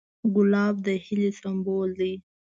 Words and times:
ګلاب 0.35 0.75
د 0.85 0.87
هیلې 1.05 1.29
سمبول 1.39 1.89
دی. 1.99 2.13